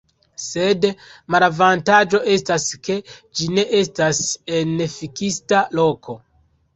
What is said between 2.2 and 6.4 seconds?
estas, ke ĝi ne estas en fiksita loko.